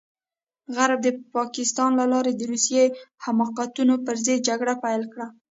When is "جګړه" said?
4.47-4.73